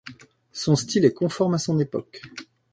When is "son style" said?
0.51-1.05